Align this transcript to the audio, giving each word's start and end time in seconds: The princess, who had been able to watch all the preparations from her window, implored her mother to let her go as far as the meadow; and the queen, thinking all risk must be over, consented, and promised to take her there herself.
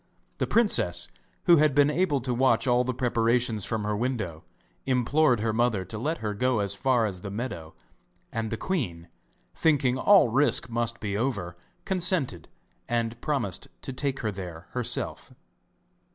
The 0.39 0.47
princess, 0.47 1.07
who 1.45 1.57
had 1.57 1.75
been 1.75 1.91
able 1.91 2.21
to 2.21 2.33
watch 2.33 2.65
all 2.65 2.83
the 2.83 2.91
preparations 2.91 3.65
from 3.65 3.83
her 3.83 3.95
window, 3.95 4.43
implored 4.87 5.41
her 5.41 5.53
mother 5.53 5.85
to 5.85 5.97
let 5.99 6.17
her 6.25 6.33
go 6.33 6.57
as 6.57 6.73
far 6.73 7.05
as 7.05 7.21
the 7.21 7.29
meadow; 7.29 7.75
and 8.31 8.49
the 8.49 8.57
queen, 8.57 9.09
thinking 9.53 9.99
all 9.99 10.29
risk 10.29 10.71
must 10.71 10.99
be 11.01 11.15
over, 11.15 11.55
consented, 11.85 12.47
and 12.89 13.21
promised 13.21 13.67
to 13.83 13.93
take 13.93 14.21
her 14.21 14.31
there 14.31 14.65
herself. 14.71 15.35